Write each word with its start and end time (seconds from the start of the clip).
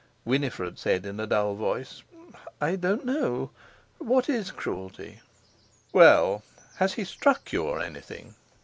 Winifred 0.25 0.79
said 0.79 1.05
in 1.05 1.19
a 1.19 1.27
dull 1.27 1.53
voice: 1.53 2.01
"I 2.59 2.75
don't 2.75 3.05
know. 3.05 3.51
What 3.99 4.29
is 4.29 4.49
cruelty?" 4.49 5.19
"Well, 5.93 6.41
has 6.77 6.93
he 6.93 7.03
struck 7.03 7.53
you, 7.53 7.65
or 7.65 7.79
anything?" 7.79 8.33